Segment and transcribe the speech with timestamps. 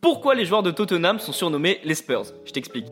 [0.00, 2.26] Pourquoi les joueurs de Tottenham sont surnommés les Spurs?
[2.44, 2.86] Je t'explique.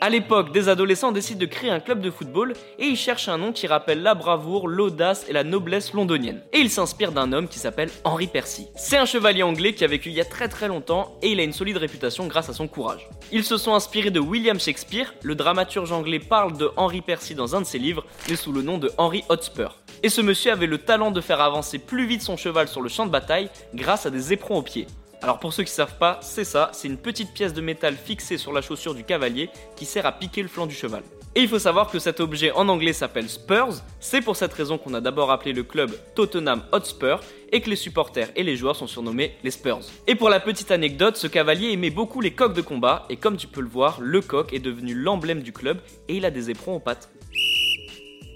[0.00, 3.36] À l'époque, des adolescents décident de créer un club de football et ils cherchent un
[3.36, 6.42] nom qui rappelle la bravoure, l'audace et la noblesse londonienne.
[6.54, 8.68] Et ils s'inspirent d'un homme qui s'appelle Henry Percy.
[8.74, 11.40] C'est un chevalier anglais qui a vécu il y a très très longtemps et il
[11.40, 13.08] a une solide réputation grâce à son courage.
[13.30, 17.54] Ils se sont inspirés de William Shakespeare, le dramaturge anglais parle de Henry Percy dans
[17.54, 19.76] un de ses livres, mais sous le nom de Henry Hotspur.
[20.02, 22.88] Et ce monsieur avait le talent de faire avancer plus vite son cheval sur le
[22.88, 24.86] champ de bataille grâce à des éperons aux pieds.
[25.22, 28.38] Alors pour ceux qui savent pas, c'est ça, c'est une petite pièce de métal fixée
[28.38, 31.02] sur la chaussure du cavalier qui sert à piquer le flanc du cheval.
[31.34, 34.78] Et il faut savoir que cet objet en anglais s'appelle Spurs, c'est pour cette raison
[34.78, 37.20] qu'on a d'abord appelé le club Tottenham Hotspur
[37.52, 39.80] et que les supporters et les joueurs sont surnommés les Spurs.
[40.08, 43.36] Et pour la petite anecdote, ce cavalier aimait beaucoup les coqs de combat et comme
[43.36, 46.50] tu peux le voir, le coq est devenu l'emblème du club et il a des
[46.50, 47.10] éperons aux pattes.